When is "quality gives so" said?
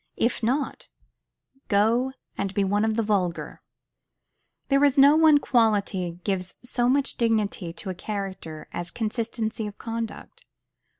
5.37-6.89